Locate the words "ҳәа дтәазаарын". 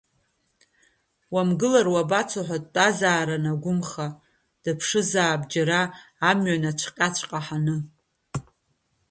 2.47-3.45